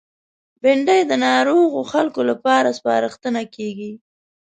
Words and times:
بېنډۍ 0.61 1.01
د 1.07 1.13
ناروغو 1.25 1.81
خلکو 1.91 2.21
لپاره 2.29 2.75
سپارښتنه 2.77 3.41
کېږي 3.55 3.91